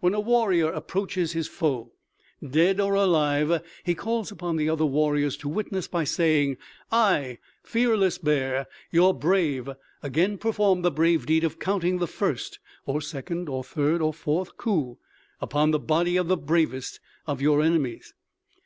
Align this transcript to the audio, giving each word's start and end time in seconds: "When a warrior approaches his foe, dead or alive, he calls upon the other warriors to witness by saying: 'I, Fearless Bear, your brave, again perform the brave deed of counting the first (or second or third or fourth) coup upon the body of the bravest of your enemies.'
"When 0.00 0.14
a 0.14 0.20
warrior 0.20 0.68
approaches 0.70 1.32
his 1.34 1.46
foe, 1.46 1.92
dead 2.42 2.80
or 2.80 2.94
alive, 2.94 3.60
he 3.84 3.94
calls 3.94 4.30
upon 4.32 4.56
the 4.56 4.70
other 4.70 4.86
warriors 4.86 5.36
to 5.36 5.48
witness 5.50 5.86
by 5.86 6.04
saying: 6.04 6.56
'I, 6.90 7.36
Fearless 7.62 8.16
Bear, 8.16 8.66
your 8.90 9.12
brave, 9.12 9.68
again 10.02 10.38
perform 10.38 10.80
the 10.80 10.90
brave 10.90 11.26
deed 11.26 11.44
of 11.44 11.58
counting 11.58 11.98
the 11.98 12.06
first 12.06 12.60
(or 12.86 13.02
second 13.02 13.50
or 13.50 13.62
third 13.62 14.00
or 14.00 14.14
fourth) 14.14 14.56
coup 14.56 14.96
upon 15.38 15.70
the 15.70 15.78
body 15.78 16.16
of 16.16 16.28
the 16.28 16.38
bravest 16.38 16.98
of 17.26 17.42
your 17.42 17.60
enemies.' 17.60 18.14